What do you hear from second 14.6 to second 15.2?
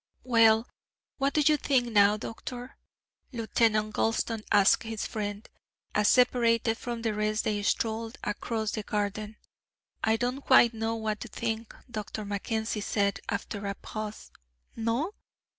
"No?"